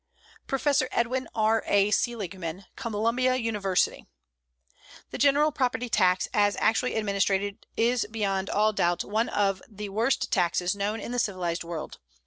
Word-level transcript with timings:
PROFESSOR 0.47 0.87
EDWIN 0.91 1.27
R. 1.35 1.63
A. 1.67 1.91
SELIGMAN, 1.91 2.65
Columbia 2.75 3.35
University: 3.35 4.07
The 5.11 5.19
general 5.19 5.51
property 5.51 5.89
tax 5.89 6.27
as 6.33 6.57
actually 6.59 6.95
administered 6.95 7.67
is 7.77 8.07
beyond 8.09 8.49
all 8.49 8.73
doubt 8.73 9.03
one 9.03 9.29
of 9.29 9.61
the 9.69 9.89
worst 9.89 10.31
taxes 10.31 10.75
known 10.75 10.99
in 10.99 11.11
the 11.11 11.19
civilized 11.19 11.63
world. 11.63 11.99